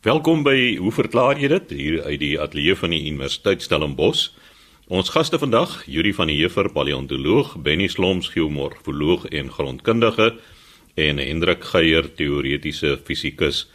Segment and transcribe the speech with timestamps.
[0.00, 4.30] Welkom by Hoe verklaar jy dit hier uit die ateljee van die Universiteit Stellenbosch.
[4.88, 10.30] Ons gaste vandag, Yuri van die Heever, paleontoloog, Benny Sloms, geomorfoloog en grondkundige
[10.96, 13.66] en Hendrik Geier, teoretiese fisikus.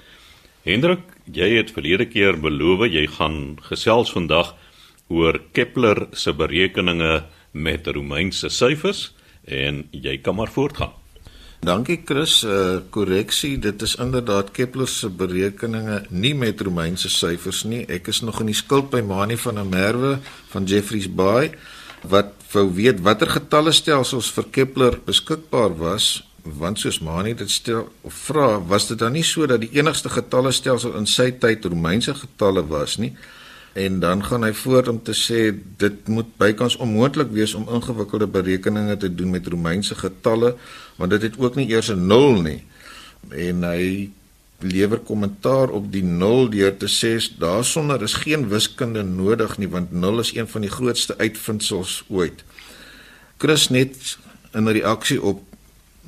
[0.65, 4.55] Hendrik, jy het verlede keer beloof jy gaan gesels vandag
[5.13, 9.11] oor Kepler se berekeninge met Romeinse syfers
[9.45, 11.04] en jy kan maar voortgaan.
[11.65, 13.55] Dankie Chris, uh, korreksie.
[13.57, 17.79] Dit is inderdaad Kepler se berekeninge nie met Romeinse syfers nie.
[17.89, 20.11] Ek is nog in die skuld by Mani van der Merwe
[20.51, 21.55] van Jeffreys Bay
[22.05, 26.09] wat wou weet watter getalle stelsels vir Kepler beskikbaar was,
[26.45, 30.13] want soos Mani dit stel of vra, was dit dan nie so dat die enigste
[30.13, 33.15] getalle stelsel in sy tyd Romeinse getalle was nie?
[33.75, 35.49] En dan gaan hy voort om te sê
[35.81, 40.53] dit moet bykans onmoontlik wees om ingewikkelde berekeninge te doen met Romeinse getalle
[40.95, 42.63] want dit het ook nie eers 'n nul nie.
[43.29, 44.09] En hy
[44.59, 49.91] lewer kommentaar op die nul deur te sê daarsonder is geen wiskunde nodig nie want
[49.91, 52.43] nul is een van die grootste uitvindsels ooit.
[53.37, 54.17] Chris net
[54.53, 55.43] in reaksie op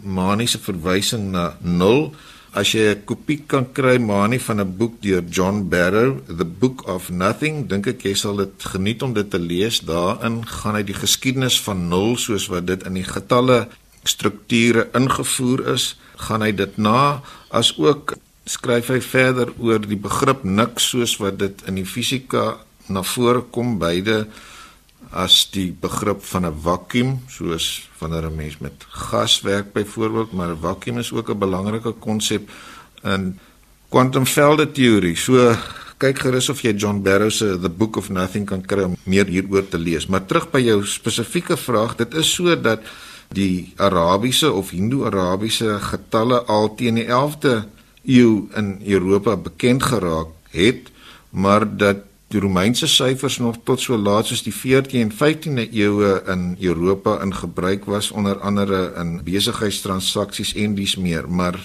[0.02, 2.16] maniese verwysing na nul
[2.54, 6.88] As jy 'n kopie kan kry maanie van 'n boek deur John Barrow, The Book
[6.88, 9.80] of Nothing, dink ek jy sal dit geniet om dit te lees.
[9.80, 13.68] Daarin gaan hy die geskiedenis van nul soos wat dit in die getalle
[14.04, 20.44] strukture ingevoer is, gaan hy dit na as ook skryf hy verder oor die begrip
[20.44, 24.28] niks soos wat dit in die fisika na vore kom beide
[25.12, 30.50] as die begrip van 'n vakuum soos wanneer 'n mens met gas werk byvoorbeeld maar
[30.50, 32.50] 'n vakuum is ook 'n belangrike konsep
[33.04, 33.40] in
[33.90, 35.56] kwantumvelde teorie so
[35.98, 39.26] kyk gerus of jy John Barrow se The Book of Nothing kan kry om meer
[39.26, 40.06] hieroor te lees.
[40.06, 42.86] Maar terug by jou spesifieke vraag dit is so dat
[43.34, 47.56] die Arabiese of Hindu-Arabiese getalle al teen die 11de
[48.06, 50.94] eeu in Europa bekend geraak het
[51.30, 56.10] maar dat die Romeinse syfers nog tot so laat soos die 14de en 15de eeue
[56.28, 61.30] in Europa in gebruik was onder andere in besigheidstransaksies en dies meer.
[61.30, 61.60] Maar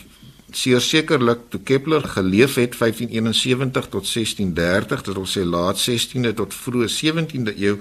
[0.51, 6.55] seker sekerlik toe Kepler geleef het 1571 tot 1630 dit wil sê laat 16de tot
[6.55, 7.79] vroeë 17de eeu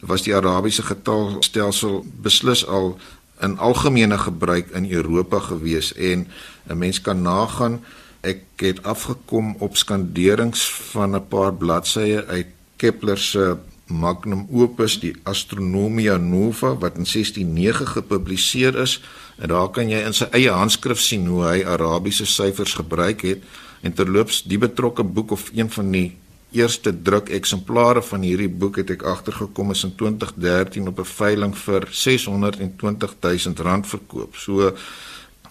[0.00, 2.98] was die Arabiese getalstelsel beslis al
[3.40, 5.92] in algemene gebruik in Europa gewees.
[5.94, 6.28] En
[6.68, 7.80] 'n mens kan nagaan
[8.20, 15.14] Ek het afgekom op skanderings van 'n paar bladsye uit Kepler se magnum opus die
[15.22, 19.00] Astronomia Nova wat in 169 gepubliseer is
[19.38, 23.42] en daar kan jy in sy eie handskrif sien hoe hy Arabiese syfers gebruik het
[23.82, 26.16] en terloops die betrokke boek of een van die
[26.52, 31.54] eerste druk eksemplare van hierdie boek het ek agtergekom is in 2013 op 'n veiling
[31.56, 34.36] vir 620 000 rand verkoop.
[34.36, 34.74] So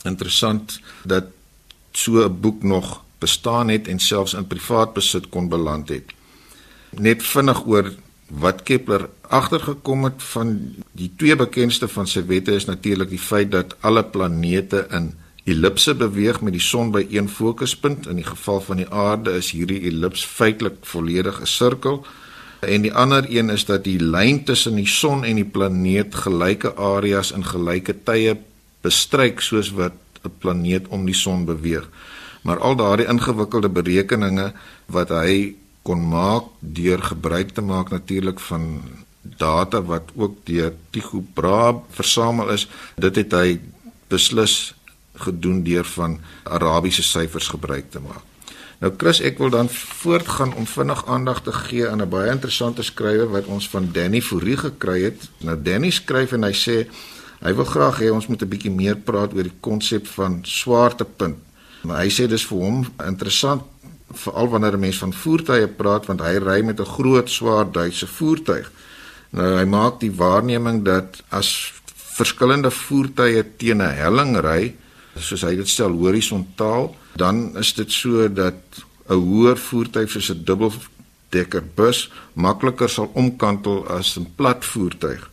[0.03, 1.25] interessant dat
[1.91, 6.11] so 'n boek nog bestaan het en selfs in privaat besit kon beland het.
[6.89, 7.93] Net vinnig oor
[8.29, 13.51] wat Kepler agtergekom het van die twee bekendste van sy wette is natuurlik die feit
[13.51, 15.13] dat alle planete in
[15.49, 18.07] ellipse beweeg met die son by een fokuspunt.
[18.07, 22.05] In die geval van die aarde is hierdie ellips feitelik volledig 'n sirkel.
[22.59, 26.73] En die ander een is dat die lyn tussen die son en die planeet gelyke
[26.75, 28.37] areas in gelyke tye
[28.81, 29.93] bestryk soos wat
[30.23, 31.89] 'n planeet om die son beweeg.
[32.41, 34.53] Maar al daardie ingewikkelde berekeninge
[34.85, 38.81] wat hy kon maak deur gebruik te maak natuurlik van
[39.21, 43.59] data wat ook deur Tycho Brahe versamel is, dit het hy
[44.07, 44.73] beslis
[45.19, 48.23] gedoen deur van Arabiese syfers gebruik te maak.
[48.79, 52.83] Nou Chris, ek wil dan voortgaan om vinnig aandag te gee aan 'n baie interessante
[52.83, 55.29] skrywer wat ons van Danny Fourie gekry het.
[55.37, 56.87] Nou Danny skryf en hy sê
[57.39, 61.37] Hy wil graag hê ons moet 'n bietjie meer praat oor die konsep van swaartepunt.
[61.83, 63.63] Maar hy sê dis vir hom interessant
[64.11, 68.07] veral wanneer 'n mens van voertuie praat want hy ry met 'n groot swaar Duitse
[68.07, 68.71] voertuig.
[69.31, 71.73] Nou hy maak die waarneming dat as
[72.19, 74.75] verskillende voertuie teen 'n helling ry,
[75.15, 78.59] soos hy dit stel horisontaal, dan is dit so dat
[79.09, 85.29] 'n hoër voertuig soos 'n dubbeldekker bus makliker sal omkantel as 'n plat voertuig.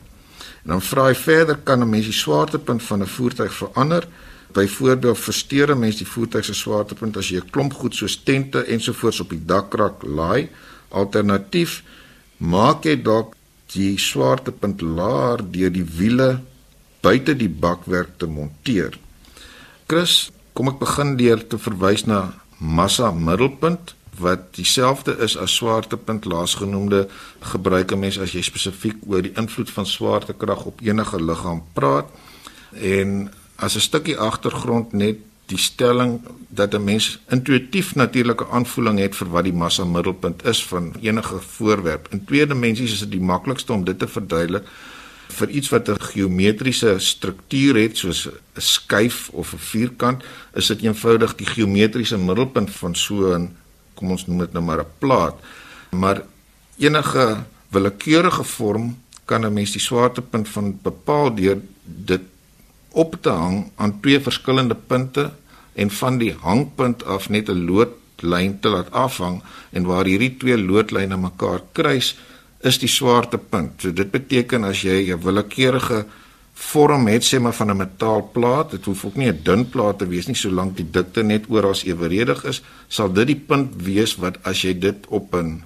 [0.67, 4.09] En dan vra hy verder kan 'n mens die swaartepunt van 'n voertuig verander?
[4.53, 8.65] Byvoorbeeld versteur 'n mens die voertuig se swaartepunt as jy 'n klomp goed soos tente
[8.65, 10.49] ensovoorts op die dakrak laai.
[10.89, 11.83] Alternatief
[12.37, 13.35] maak jy dalk
[13.67, 16.41] die swaartepunt laer deur die wiele
[17.01, 18.99] buite die bakwerk te monteer.
[19.87, 26.25] Chris, kom ek begin deur te verwys na massa middelpunt wat dieselfde is as swaartepunt
[26.25, 27.09] laasgenoemde
[27.41, 32.09] gebruik 'n mens as jy spesifiek oor die invloed van swaartekrag op enige liggaam praat
[32.73, 35.17] en as 'n stukkie agtergrond net
[35.47, 40.65] die stelling dat 'n mens intuïtief natuurlike aanvoeling het vir wat die massa middelpunt is
[40.65, 42.09] van enige voorwerp.
[42.11, 44.65] In twee dimensies is dit die maklikste om dit te verduidelik
[45.29, 50.25] vir iets wat 'n geometriese struktuur het soos 'n skyf of 'n vierkant,
[50.55, 53.57] is dit eenvoudig die geometriese middelpunt van so 'n
[53.97, 55.37] kom ons noem dit nou maar 'n plaat.
[55.91, 56.23] Maar
[56.79, 62.23] enige willekeurige vorm kan 'n mens die swaartepunt van bepaal deur dit
[62.91, 65.33] op te hang aan twee verskillende punte
[65.73, 70.59] en van die hangpunt af net 'n loodlyn te laat afhang en waar hierdie twee
[70.59, 72.17] loodlyne mekaar kruis
[72.61, 73.81] is die swaartepunt.
[73.81, 76.07] So dit beteken as jy 'n willekeurige
[76.57, 80.07] vorm het sê maar van 'n metaalplaat, dit hoef ook nie 'n dun plaat te
[80.07, 84.43] wees nie solank die dikte net oral eweredig is, sal dit die punt wees wat
[84.43, 85.63] as jy dit op 'n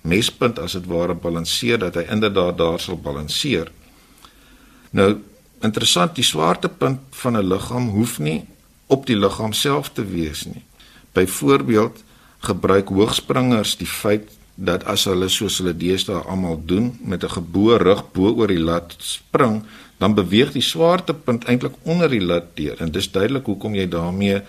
[0.00, 3.70] mespunt as dit ware balanseer dat hy inderdaad daar sal balanseer.
[4.90, 5.16] Nou
[5.60, 8.44] interessant, die swaartepunt van 'n liggaam hoef nie
[8.86, 10.62] op die liggaam self te wees nie.
[11.12, 12.04] Byvoorbeeld
[12.38, 17.78] gebruik hoogspringers die feit dat as hulle soos hulle deesdae almal doen met 'n geboë
[17.82, 19.62] rug bo oor die lat spring,
[19.98, 24.42] dan beweeg die swaartepunt eintlik onder die lat deur en dis duidelik hoekom jy daarmee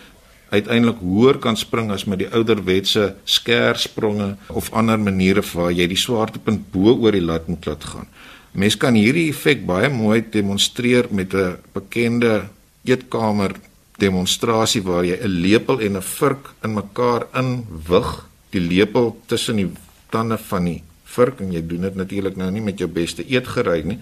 [0.49, 5.99] uiteindelik hoër kan spring as met die ouderwetse skerspronge of ander maniere waar jy die
[5.99, 8.07] swaartepunt bo oor die lat moet laat gaan.
[8.51, 12.47] Mens kan hierdie effek baie mooi demonstreer met 'n bekende
[12.85, 13.55] eetkamer
[13.97, 19.71] demonstrasie waar jy 'n lepel en 'n vurk in mekaar inwig, die lepel tussen die
[20.09, 20.81] tande van die
[21.15, 23.99] vurk en jy doen dit natuurlik nou nie met jou beste eetgerei nie.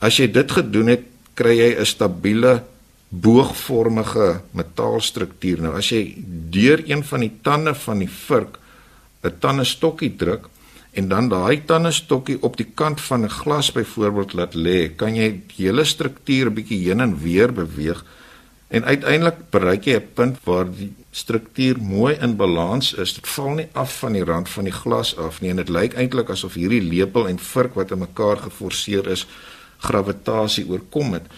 [0.00, 1.04] As jy dit gedoen het,
[1.34, 2.62] kry jy 'n stabiele
[3.10, 5.62] boogvormige metaalstruktuur.
[5.62, 6.14] Nou as jy
[6.50, 8.58] deur een van die tande van die vurk
[9.24, 10.48] 'n tandestokkie druk,
[10.94, 15.42] en dan daai tandestokkie op die kant van 'n glas byvoorbeeld laat lê, kan jy
[15.56, 18.04] die hele struktuur 'n bietjie heen en weer beweeg
[18.68, 23.14] en uiteindelik bereik jy 'n punt waar die struktuur mooi in balans is.
[23.14, 25.94] Dit val nie af van die rand van die glas af nie en dit lyk
[26.00, 29.26] eintlik asof hierdie lepel en vurk wat in mekaar geforseer is,
[29.84, 31.28] gravitasie oorkom het.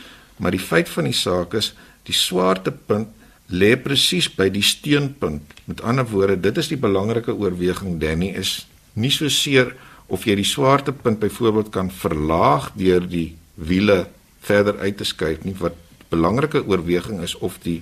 [0.41, 1.75] Maar die feit van die saak is,
[2.09, 3.13] die swaartepunt
[3.53, 5.53] lê presies by die steunpunt.
[5.69, 8.65] Met ander woorde, dit is die belangrike oorweging Danny is
[8.97, 9.75] nie so seer
[10.09, 14.07] of jy die swaartepunt byvoorbeeld kan verlaag deur die wiele
[14.47, 15.77] verder uit te skuif nie wat
[16.11, 17.81] belangrike oorweging is of die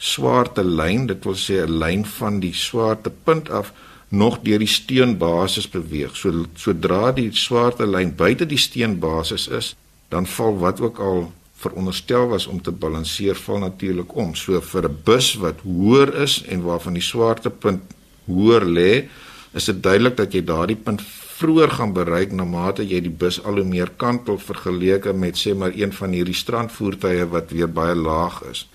[0.00, 1.06] swaarte lyn.
[1.06, 3.72] Dit wil sê 'n lyn van die swaartepunt af
[4.08, 6.16] nog deur die steenbasis beweeg.
[6.16, 9.74] So sodra die swaarte lyn buite die steenbasis is
[10.08, 14.34] dan val wat ook al veronderstel was om te balanseer val natuurlik om.
[14.34, 17.82] So vir 'n bus wat hoër is en waarvan die swaartepunt
[18.26, 19.08] hoër lê
[19.52, 21.02] is dit duidelik dat jy daardie punt
[21.40, 25.54] vroeër gaan bereik na mate jy die bus al hoe meer kantel vergeleke met sê
[25.54, 28.68] maar een van hierdie strandvoertuie wat weer baie laag is.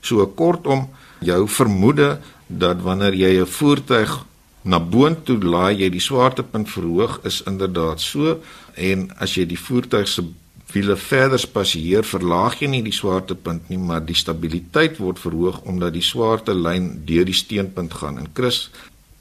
[0.00, 0.88] So kortom,
[1.20, 4.24] jou vermoede dat wanneer jy 'n voertuig
[4.62, 8.40] na boontoe laai jy die swaartepunt verhoog is inderdaad so
[8.74, 10.24] en as jy die voertuig se
[10.72, 15.92] wiele verder spasieer verlaag jy nie die swaartepunt nie maar die stabiliteit word verhoog omdat
[15.92, 18.68] die swaarte lyn deur die steunpunt gaan en Chris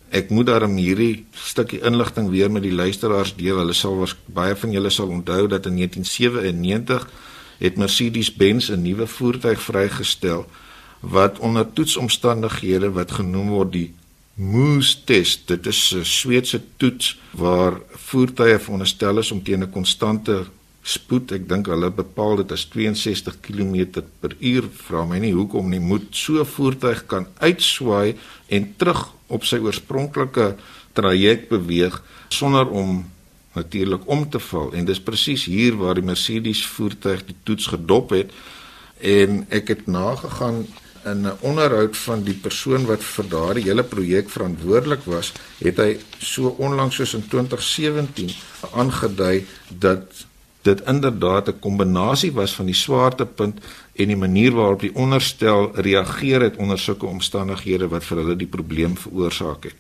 [0.10, 3.60] Ek moet daarom hierdie stukkie inligting weer met die luisteraars deel.
[3.62, 7.06] Hulle sal baie van julle sal onthou dat in 1997
[7.60, 10.48] het Mercedes-Benz 'n nuwe voertuig vrygestel
[11.00, 13.90] wat onder toetsomstandighede wat genoem word die
[14.40, 15.48] Moose test.
[15.48, 20.46] Dit is 'n Sweedse toets waar voertuie veronderstel is om teen 'n konstante
[20.82, 24.64] spoed, ek dink hulle bepaal dit as 62 km per uur.
[24.88, 28.16] Vra my nie hoekom nie, moet so voertuig kan uitswaai
[28.48, 30.56] en terug op sy oorspronklike
[30.94, 33.06] traject beweeg sonder om
[33.54, 38.14] natuurlik om te val en dis presies hier waar die Mercedes voertuig die toets gedop
[38.16, 38.32] het
[39.02, 40.66] en ek het nagegaan
[41.06, 45.98] in 'n onderhoud van die persoon wat vir daardie hele projek verantwoordelik was het hy
[46.18, 48.30] so onlangs soos in 2017
[48.72, 50.28] aangedui dat
[50.62, 53.60] dit inderdaad 'n kombinasie was van die swaartepunt
[53.96, 58.48] en die manier waarop die onderstel reageer het onder sulke omstandighede wat vir hulle die
[58.48, 59.76] probleem veroorsaak het.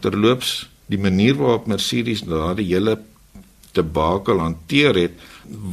[0.00, 2.98] Terloops, die manier waarop Mercedes daardie hele
[3.76, 5.22] debakel hanteer het,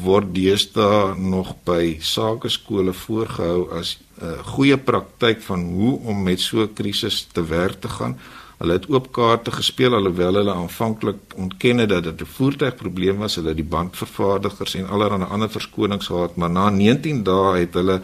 [0.04, 6.40] word deesdae nog by sakeskole voorgehou as 'n uh, goeie praktyk van hoe om met
[6.40, 8.18] so 'n krisis te werk te gaan.
[8.58, 13.36] Hulle het oop kaarte gespeel alhoewel hulle aanvanklik ontken het dat dit 'n voertuigprobleem was,
[13.36, 18.02] hulle die bandvervaardigers en allerlei ander verskonings gehad, maar na 19 dae het hulle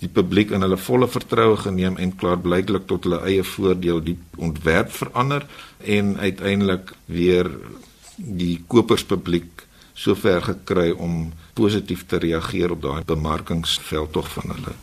[0.00, 4.90] die publiek in hulle volle vertroue geneem en klaarblyklik tot hulle eie voordeel die ontwerp
[4.92, 5.46] verander
[5.84, 7.50] en uiteindelik weer
[8.16, 14.74] die koperspubliek sover gekry om positief te reageer op daai bemarkingsveld tog van hulle.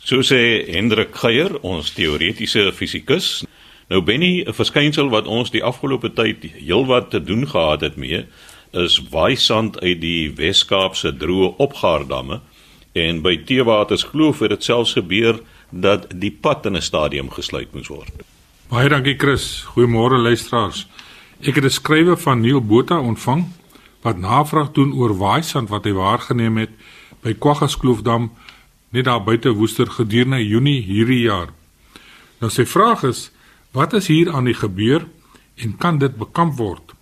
[0.00, 3.44] So sê Hendrik Geier, ons teoretiese fisikus.
[3.88, 8.24] Nou Benny, 'n verskynsel wat ons die afgelope tyd heelwat te doen gehad het mee,
[8.72, 12.40] is waaisand uit die Wes-Kaapse droë opgaardamme
[12.92, 17.72] en by Teewaters Kloof het dit selfs gebeur dat die pad in 'n stadium gesluit
[17.74, 18.10] moes word.
[18.68, 19.64] Baie dankie Chris.
[19.74, 20.86] Goeiemôre luisteraars.
[21.40, 23.46] Ek het 'n skrywe van Neil Botha ontvang
[24.02, 26.70] wat navraag doen oor waaisand wat hy waargeneem het
[27.22, 28.30] by Kwaggaskloofdam
[28.88, 31.48] net daar buite Woester gedurende Junie hierdie jaar.
[32.38, 33.30] Nou sy vraag is:
[33.70, 35.08] Wat is hier aan die gebeur
[35.54, 36.92] en kan dit bekamp word?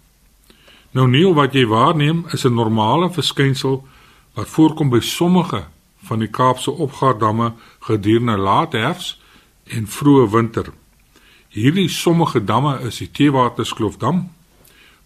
[0.90, 3.86] Nou Neil, wat jy waarneem is 'n normale verskynsel
[4.34, 5.66] wat voorkom by sommige
[6.02, 9.20] van die Kaapse opgaardamme gedurende laat herfs
[9.64, 10.72] en vroeë winter.
[11.48, 14.26] Hierdie sommige damme is die Teewaterskloofdam,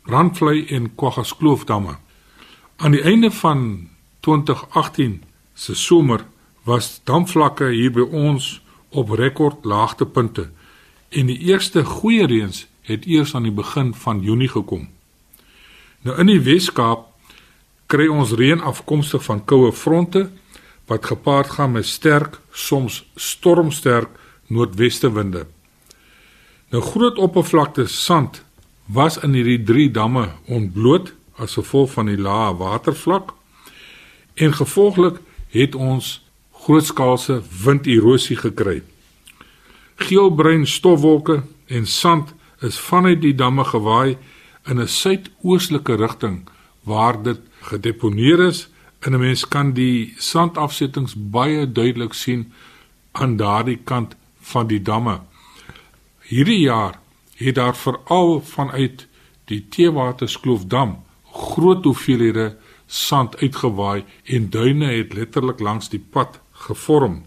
[0.03, 1.97] Brandvlei en Kwaggaskloofdamme.
[2.77, 3.89] Aan die einde van
[4.21, 5.23] 2018
[5.55, 6.25] se somer
[6.67, 8.59] was damvlakke hier by ons
[8.91, 10.49] op rekord laagtepunte
[11.15, 14.89] en die eerste goeie reëns het eers aan die begin van Junie gekom.
[16.03, 17.07] Nou in die Wes-Kaap
[17.87, 20.27] kry ons reën afkomstig van koue fronte
[20.91, 24.11] wat gepaard gaan met sterk, soms stormsterk
[24.51, 25.47] noordwestewinde.
[26.73, 28.39] Nou groot oppervlakte sand
[28.89, 33.35] was in hierdie 3 damme ontbloot as gevolg van die lae watervlak
[34.41, 35.19] en gevolglik
[35.53, 36.15] het ons
[36.65, 38.79] grootskaalse winderosie gekry.
[40.01, 42.33] Geelbruin stofwolke en sand
[42.65, 44.17] is vanuit die damme gewaai
[44.65, 46.49] in 'n suidoostelike rigting
[46.89, 48.69] waar dit gedeponeer is
[49.05, 52.53] en 'n mens kan die sandafsettings baie duidelik sien
[53.13, 55.21] aan daardie kant van die damme.
[56.33, 56.95] Hierdie jaar
[57.37, 59.03] het daar veral vanuit
[59.45, 60.95] die Teewaterskloofdam
[61.33, 67.19] groot hoeveelhede sand uitgewaai en duine het letterlik langs die pad gevorm.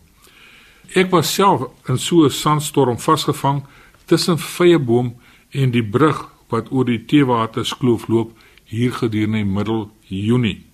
[0.97, 3.63] Ek was self in so 'n sandstorm vasgevang
[4.05, 5.15] tussen Vyeboom
[5.51, 8.31] en die brug wat oor die Teewaterskloof loop
[8.63, 10.65] hier gedurende middel Junie.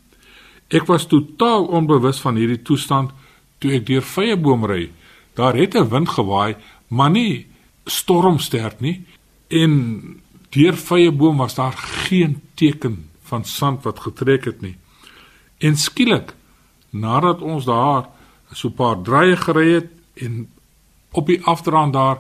[0.70, 3.12] Ek was totaal onbewus van hierdie toestand
[3.60, 4.92] toe ek deur Vyeboom ry.
[5.36, 6.56] Daar het 'n wind gewaai,
[6.88, 7.51] maar nie
[7.86, 9.02] stormsterk nie
[9.48, 14.76] en deur Vyeboom was daar geen teken van sand wat getrek het nie.
[15.58, 16.34] En skielik
[16.90, 18.10] nadat ons daar
[18.52, 20.50] so 'n paar draaie gery het en
[21.12, 22.18] op die afdraand daar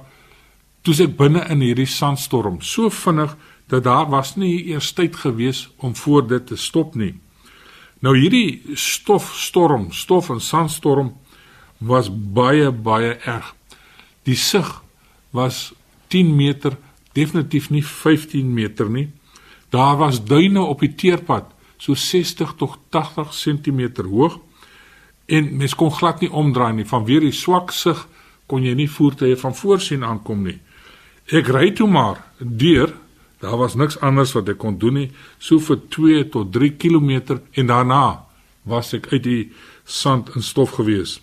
[0.82, 3.36] toe ek binne in hierdie sandstorm so vinnig
[3.68, 7.20] dat daar was nie eers tyd gewees om voor dit te stop nie.
[8.00, 11.14] Nou hierdie stofstorm, stof en sandstorm
[11.78, 13.56] was baie baie erg.
[14.24, 14.82] Die sig
[15.32, 15.74] was
[16.08, 16.78] 10 meter,
[17.12, 19.10] definitief nie 15 meter nie.
[19.70, 24.40] Daar was duine op die teerpad so 60 tot 80 cm hoog.
[25.26, 26.86] En mens kon glad nie omdraai nie.
[26.86, 28.08] Vanweer die swak sig
[28.46, 30.60] kon jy nie voertuie van voorsien aankom nie.
[31.32, 32.94] Ek ry toe maar deur.
[33.42, 35.10] Daar was niks anders wat ek kon doen nie.
[35.40, 38.28] So vir 2 tot 3 km en daarna
[38.68, 39.44] was ek uit die
[39.86, 41.18] sand en stof gewees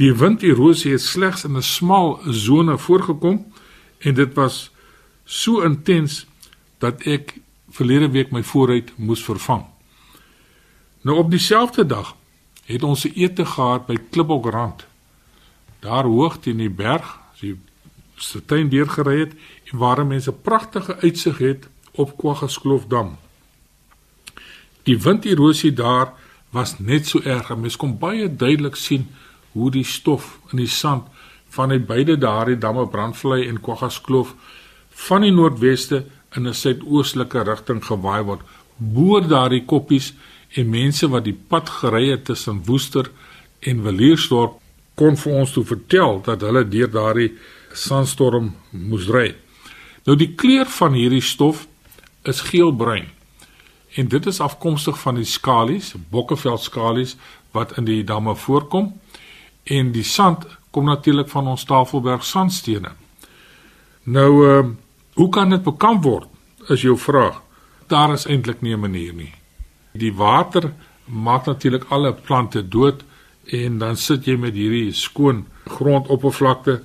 [0.00, 3.52] die winderosie het slegs in 'n smal sone voorgekom
[3.98, 4.70] en dit was
[5.24, 6.26] so intens
[6.78, 7.40] dat ek
[7.70, 9.64] verlede week my vooruit moes vervang
[11.02, 12.16] nou op dieselfde dag
[12.70, 14.86] het ons 'n ete gehad by Kliphokrand.
[15.78, 17.56] Daar hoog teen die berg, as jy
[18.16, 19.32] se tuin deurgery het
[19.72, 23.16] waar mense 'n pragtige uitsig het op Kwaggaskloofdam.
[24.82, 26.12] Die winderosie daar
[26.50, 27.56] was net so erg.
[27.56, 29.08] Mens kon baie duidelik sien
[29.52, 31.06] hoe die stof in die sand
[31.50, 34.34] van die beide daardie damme Brandvlei en Kwaggaskloof
[35.06, 36.04] van die noordweste
[36.36, 38.40] in 'n suidoostelike rigting gewaai word.
[38.76, 40.14] Boor daardie koppies
[40.54, 43.10] en mense wat die pad gery het tussen Woester
[43.60, 44.60] en Williersdorp
[44.94, 47.32] kon vir ons toe vertel dat hulle deur daardie
[47.72, 49.34] sandstorm moes ry.
[50.06, 51.66] Nou die kleur van hierdie stof
[52.22, 53.06] is geelbruin.
[53.96, 57.16] En dit is afkomstig van die skalies, Bokkeveld skalies
[57.52, 58.99] wat in die damme voorkom
[59.70, 62.92] en die sand kom natuurlik van ons Tafelberg sandstene.
[64.02, 64.64] Nou uh,
[65.18, 66.28] hoe kan dit bekamp word?
[66.68, 67.40] Is jou vraag.
[67.90, 69.34] Daar is eintlik nie 'n manier nie.
[69.92, 70.72] Die water
[71.04, 73.02] maak natuurlik alle plante dood
[73.44, 76.82] en dan sit jy met hierdie skoon grondoppervlakte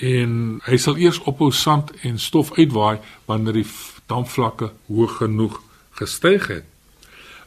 [0.00, 3.66] en hy sal eers ophou sand en stof uitwaai wanneer die
[4.06, 6.64] damvlakke hoog genoeg gestyg het.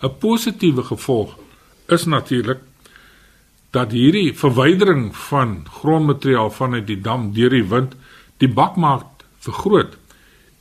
[0.02, 1.38] 'n Positiewe gevolg
[1.88, 2.60] is natuurlik
[3.76, 7.96] dat hierdie verwydering van grondmateriaal vanuit die dam deur die wind
[8.38, 9.06] die bakmaak
[9.44, 9.98] vergroot.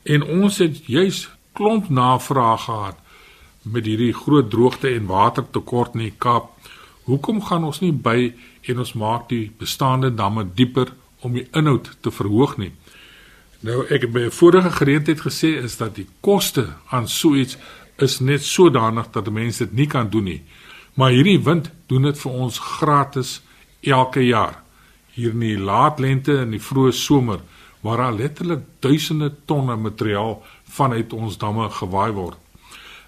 [0.03, 2.99] En ons het juis klomp navraag gehad
[3.63, 6.53] met hierdie groot droogte en watertekort in die Kaap.
[7.09, 8.33] Hoekom gaan ons nie by
[8.69, 10.93] en ons maak die bestaande damme dieper
[11.25, 12.73] om die inhoud te verhoog nie.
[13.67, 17.57] Nou ek het by 'n vorige geleentheid gesê is dat die koste aan so iets
[17.99, 20.43] is net sodanig dat mense dit nie kan doen nie.
[20.99, 23.37] Maar hierdie wind doen dit vir ons gratis
[23.87, 24.57] elke jaar.
[25.15, 27.45] Hier in die laat lente en die vroeë somer
[27.87, 32.39] waar daar letterlik duisende tonne materiaal vanuit ons damme gewaai word.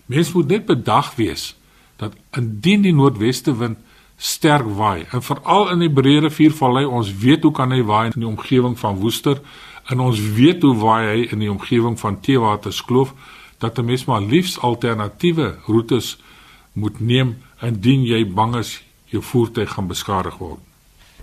[0.07, 1.57] Mens moet net bedag wees
[1.99, 3.83] dat indien die noordweste wind
[4.17, 8.21] sterk waai en veral in die breë riviervallei ons weet hoe kan hy waai in
[8.21, 9.43] die omgewing van Woester
[9.91, 13.15] en ons weet hoe waai hy in die omgewing van Teewaterskloof
[13.59, 16.19] dat 'n mens maar liefs alternatiewe roetes
[16.73, 20.61] moet neem indien jy bang is jou voertuig gaan beskadig word.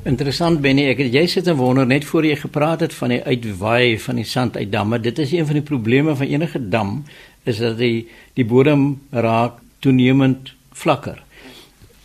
[0.05, 3.97] Interessant Benny, ek jy sit en wonder net voor jy gepraat het van die uitwaai
[3.99, 4.99] van die sand uit damme.
[5.01, 6.99] Dit is een van die probleme van enige dam
[7.43, 11.23] is dat die die bodem raak toenemend vlakker.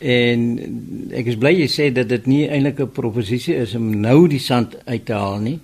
[0.02, 0.46] En
[1.14, 4.40] ek is bly jy sê dat dit nie eintlik 'n proposisie is om nou die
[4.40, 5.60] sand uit te haal nie,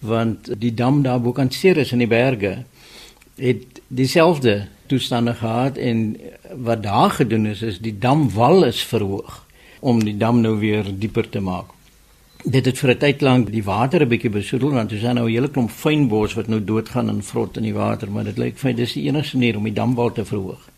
[0.00, 2.64] want die dam daar bo kan seer is in die berge
[3.36, 6.02] het dieselfde toestande gehad en
[6.68, 9.38] wat daar gedoen is is die damwal is verhoog
[9.80, 11.70] om die dam nou weer dieper te maak.
[12.44, 15.26] Dit het vir 'n tyd lank die water 'n bietjie besoedel want ons het nou
[15.28, 18.58] 'n hele klomp fynbos wat nou doodgaan in vrot in die water, maar dit lyk
[18.58, 20.68] vir my dis die enigste manier om die damwal te verhoog.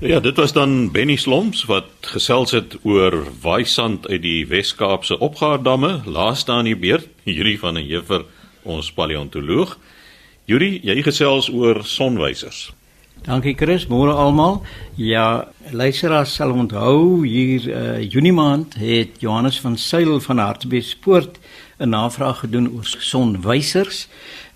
[0.00, 6.02] Ja, dit was dan Benny Slomps wat gesels het oor waaisand uit die Wes-Kaapse opgaardamme.
[6.04, 8.24] Laaste aan die beurt, Yuri van der Heever,
[8.62, 9.78] ons paleontoloog.
[10.44, 12.74] Yuri, jy gesels oor sonwysers.
[13.26, 14.60] Dankie Chris, môre almal.
[14.94, 21.40] Ja, luisteraars sal onthou hier uh, Junie maand het Johannes van Sail van Hartbeespoort
[21.82, 24.06] 'n navraag gedoen oor sonwysers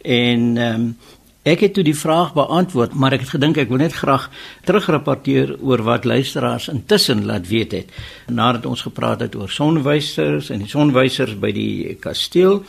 [0.03, 0.97] en ehm um,
[1.43, 4.29] Ek het toe die vraag beantwoord, maar ek het gedink ek wil net graag
[4.69, 7.89] terugrapporteer oor wat luisteraars intussen laat weet het.
[8.29, 12.61] Nadat ons gepraat het oor sonwysers en die sonwysers by die kasteel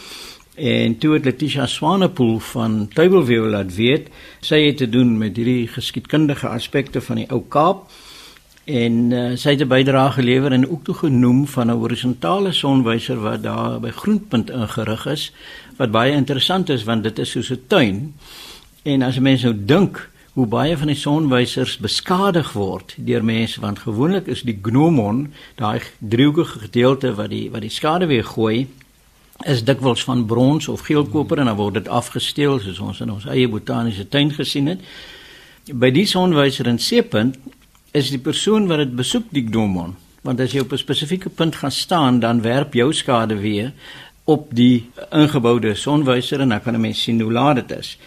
[0.55, 5.67] en toe het Letitia Swanepoel van Tuibelview laat weet, sy het te doen met hierdie
[5.67, 7.89] geskiedkundige aspekte van die ou Kaap.
[8.65, 13.19] En uh, sy het 'n bydrae gelewer en ook toe genoem van 'n horisontale sonwyser
[13.19, 15.31] wat daar by Groenpunt ingerig is
[15.77, 18.13] wat baie interessant is want dit is soos 'n tuin.
[18.83, 23.79] En as mense nou dink hoe baie van die sonwysers beskadig word deur mense want
[23.79, 28.67] gewoonlik is die gnomon, daai driehoekige gedeelte wat die wat die skade weer gooi,
[29.45, 33.25] is dikwels van brons of geelkoper en dan word dit afgesteel soos ons in ons
[33.25, 34.79] eie botaniese tuin gesien het.
[35.73, 37.37] By die sonwyser in Seepunt
[37.91, 41.55] is die persoon wat dit besoek die gnomon, want as jy op 'n spesifieke punt
[41.55, 43.73] gaan staan, dan werp jou skade weer
[44.23, 47.97] op die ingeboude sonwyser en dan kan 'n mens sien hoe laat dit is.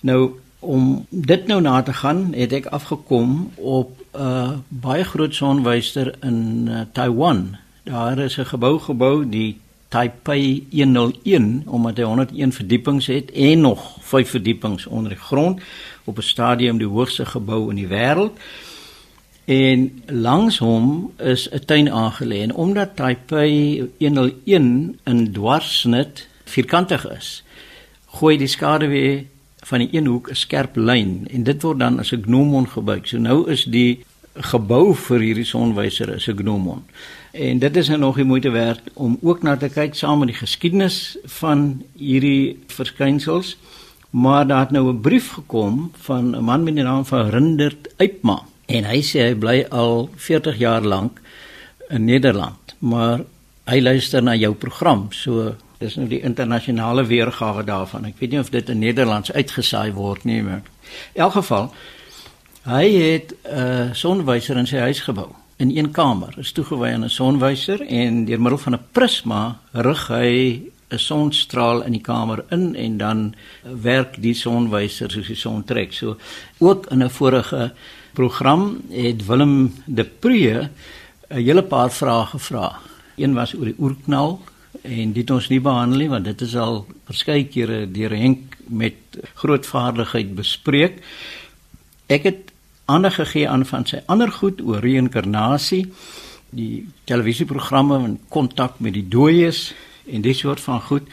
[0.00, 0.30] Nou
[0.62, 6.14] om dit nou na te gaan, het ek afgekom op 'n uh, baie groot sonwyster
[6.20, 7.56] in uh, Taiwan.
[7.82, 9.58] Daar is 'n gebou gebou, die
[9.92, 15.60] Taipei 101, omdat hy 101 verdiepings het en nog 5 verdiepings onder die grond
[16.04, 18.32] op 'n stadium die hoogste gebou in die wêreld.
[19.44, 27.44] En langs hom is 'n tuin aangelê en omdat Taipei 101 in dwarsnit vierkantig is,
[28.06, 29.26] gooi die skaduwee
[29.60, 33.06] van die een hoek 'n skerp lyn en dit word dan as 'n gnomon gebruik.
[33.06, 36.84] So nou is die gebou vir hierdie sonwyser is 'n gnomon.
[37.32, 40.28] En dit is nou nog die moeite werd om ook na te kyk saam met
[40.28, 43.56] die geskiedenis van hierdie verskynsels.
[44.10, 47.88] Maar daar het nou 'n brief gekom van 'n man met die naam van Rindert
[47.96, 51.20] Uitma en hy sê hy bly al 40 jaar lank
[51.88, 53.20] in Nederland, maar
[53.64, 55.06] hy luister na jou program.
[55.10, 58.04] So Dis nou die internasionale weergawe daarvan.
[58.04, 60.62] Ek weet nie of dit in Nederlands uitgesaai word nie, maar
[61.16, 61.72] in elk geval
[62.62, 66.34] hy het 'n uh, sonwyser in sy huis gebou in een kamer.
[66.38, 71.82] Is toegewy aan 'n sonwyser en deur middel van 'n prisma rig hy 'n sonstraal
[71.82, 75.92] in die kamer in en dan werk die sonwyser soos die son trek.
[75.92, 76.16] So
[76.58, 77.72] ook in 'n vorige
[78.12, 80.70] program het Willem de Pree 'n
[81.28, 82.78] hele paar vrae gevra.
[83.16, 84.40] Een was oor die oerknal
[84.82, 88.94] en dit ons nie behandel nie want dit is al verskeie kere deur Henk met
[89.34, 91.02] groot vaardigheid bespreek.
[92.06, 92.51] Ek het
[92.84, 95.86] aandag gegee aan van sy ander goed oor reïnkarnasie,
[96.50, 99.72] die televisieprogramme en kontak met die dooies
[100.06, 101.08] en dis soort van goed.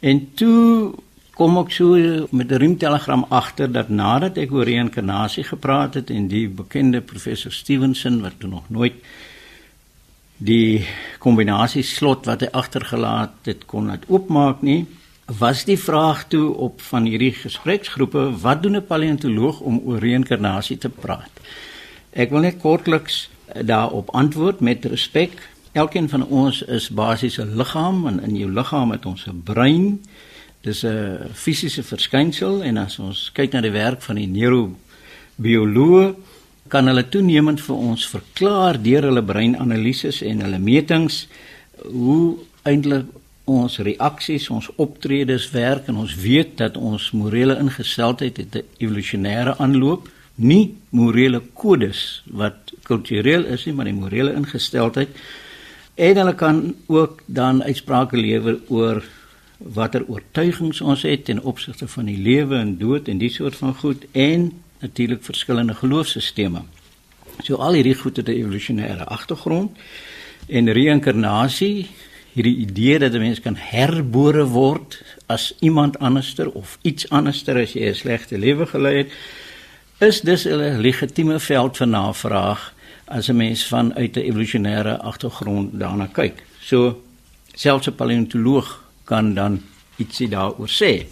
[0.00, 0.92] En toe
[1.36, 1.96] kom ek so
[2.30, 7.52] met 'n riemtelegram agter dat nadat ek oor reïnkarnasie gepraat het en die bekende professor
[7.52, 8.94] Stevenson wat toe nog nooit
[10.36, 10.86] die
[11.18, 14.86] kombinasie slot wat hy agtergelaat het kon dit oopmaak nie
[15.26, 20.78] was die vraag toe op van hierdie gespreksgroepe wat doen 'n paleontoloog om oor reïnkarnasie
[20.78, 21.30] te praat
[22.12, 23.30] ek wil net kortliks
[23.62, 28.90] daarop antwoord met respek Elkeen van ons is basies 'n liggaam en in jou liggaam
[28.90, 30.00] het ons 'n brein.
[30.60, 36.14] Dis 'n fisiese verskynsel en as ons kyk na die werk van die neurobioloog
[36.68, 41.28] kan hulle toenemend vir ons verklaar deur hulle breinanalises en hulle metings
[41.84, 43.06] hoe eintlik
[43.44, 49.56] ons reaksies, ons optredes werk en ons weet dat ons morele ingesteldheid het 'n evolusionêre
[49.58, 55.08] aanloop, nie morele kodes wat kultureel is nie, maar die morele ingesteldheid.
[55.94, 59.02] En hulle kan ook dan uitsprake lewer oor
[59.58, 63.74] watter oortuigings ons het ten opsigte van die lewe en dood en die soort van
[63.74, 64.50] goed en
[64.80, 66.64] natuurlik verskillende geloofsstelsels.
[67.42, 69.78] So al hierdie goed het 'n evolusionêre agtergrond
[70.46, 71.88] en reïnkarnasie
[72.32, 77.72] hierdie idee dat 'n mens kan herbore word as iemand anderster of iets anderster as
[77.72, 79.10] jy 'n slegte lewe gelei het,
[79.98, 85.78] is dus 'n legitieme veld vir navraag as 'n mens van uit 'n evolusionêre agtergrond
[85.78, 86.42] daarna kyk.
[86.60, 87.02] So
[87.54, 89.62] selfs 'n paleontoloog kan dan
[89.96, 91.06] ietsie daaroor sê.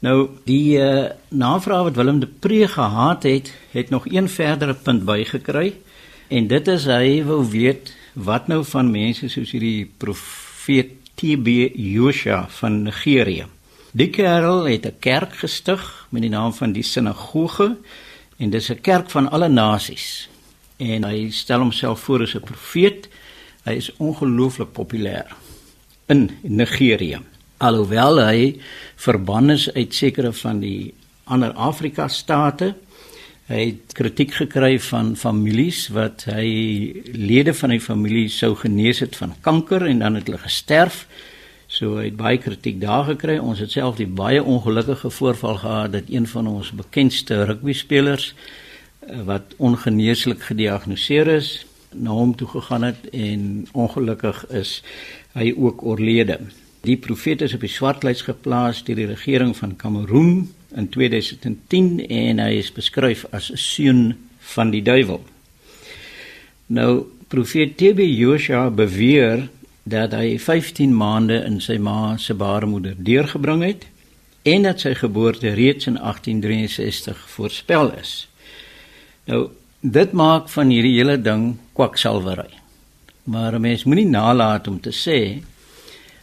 [0.00, 5.04] Nou die uh, navraag wat Willem de Pre gehad het, het nog een verdere punt
[5.04, 5.74] bygekry
[6.28, 12.46] en dit is hy wou weet wat nou van mense soos hierdie profeet TB Josha
[12.48, 13.46] van Nigerië.
[13.92, 17.76] Die kerel het 'n kerk gestig met die naam van die sinagoge
[18.36, 20.28] en dis 'n kerk van alle nasies.
[20.76, 23.08] En hy stel homself voor as 'n profeet.
[23.64, 25.26] Hy is ongelooflik populêr
[26.06, 27.20] in Nigerië.
[27.56, 28.60] Alhoewel hy
[28.96, 30.94] verbann is uit sekere van die
[31.24, 32.74] ander Afrika state,
[33.50, 36.46] Hy het kritiek gekry van families wat hy
[37.10, 41.00] lede van die familie sou genees het van kanker en dan het hulle gesterf.
[41.66, 43.40] So hy het baie kritiek daar gekry.
[43.42, 48.28] Ons het self die baie ongelukkige voorval gehad dat een van ons bekendste rugby spelers
[49.00, 51.50] eh, wat ongeneeslik gediagnoseer is
[51.90, 54.78] na hom toe gegaan het en ongelukkig is
[55.34, 56.38] hy ook oorlede.
[56.86, 62.38] Die profeet is op die swartlys geplaas deur die regering van Kameroen in 2010 en
[62.38, 64.02] hy is beskryf as 'n seun
[64.54, 65.22] van die duiwel.
[66.66, 69.48] Nou profeet TB Josha beweer
[69.82, 73.86] dat hy 15 maande in sy ma se baarmoeder deurgebring het
[74.42, 78.28] en dat sy geboorte reeds in 1863 voorspel is.
[79.24, 79.48] Nou
[79.80, 82.50] dit maak van hierdie hele ding kwaksalwery.
[83.24, 85.42] Maar 'n mens moenie nalat om te sê